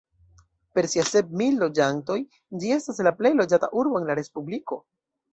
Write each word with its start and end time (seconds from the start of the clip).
Per 0.77 0.83
sia 0.93 1.03
sep 1.09 1.27
mil 1.41 1.59
loĝantoj 1.63 2.17
ĝi 2.63 2.71
estas 2.77 3.01
la 3.07 3.11
plej 3.19 3.31
loĝata 3.41 3.69
urbo 3.83 3.99
en 4.01 4.09
la 4.09 4.15
respubliko. 4.21 4.79